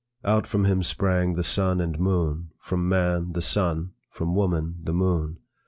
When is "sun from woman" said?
3.41-4.77